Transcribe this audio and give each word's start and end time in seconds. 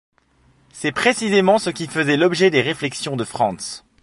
C’est 0.73 0.91
précisément 0.93 1.59
ce 1.59 1.69
qui 1.69 1.85
faisait 1.85 2.17
l’objet 2.17 2.49
des 2.49 2.63
réflexions 2.63 3.15
de 3.15 3.23
Franz. 3.23 3.83